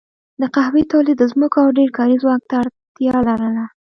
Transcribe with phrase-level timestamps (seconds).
[0.41, 3.65] د قهوې تولید ځمکو او ډېر کاري ځواک ته اړتیا لرله.